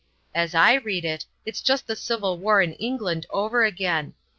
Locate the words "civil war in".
1.95-2.73